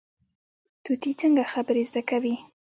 طوطي 0.85 1.11
څنګه 1.21 1.43
خبرې 1.53 1.83
زده 1.89 2.01
کوي؟ 2.09 2.35